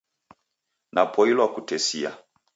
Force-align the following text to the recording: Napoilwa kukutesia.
Napoilwa 0.93 1.47
kukutesia. 1.47 2.17